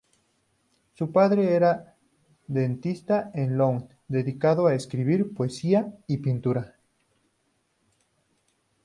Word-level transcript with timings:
Su 0.95 1.11
padre 1.11 1.53
era 1.53 1.95
dentista 2.47 3.29
en 3.35 3.55
Louny, 3.55 3.85
dedicado 4.07 4.65
a 4.65 4.73
escribir 4.73 5.31
poesía 5.35 5.93
y 6.07 6.17
pintura. 6.17 6.75